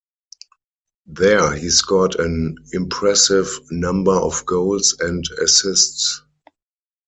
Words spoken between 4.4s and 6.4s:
goals and assists.